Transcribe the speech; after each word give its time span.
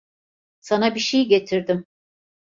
Sana 0.59 0.95
bir 0.95 0.99
şey 0.99 1.27
getirdim. 1.27 1.85